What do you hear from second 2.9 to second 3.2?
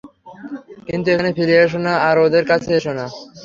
না।